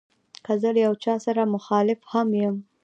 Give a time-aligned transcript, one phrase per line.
[0.45, 2.55] که زه له یو چا سره مخالف هم یم.